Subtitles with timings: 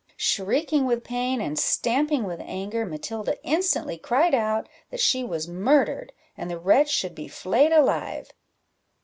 [0.17, 6.11] Shrieking with pain, and stamping with anger, Matilda instantly cried out that she was murdered,
[6.35, 8.31] and the wretch should be flayed alive.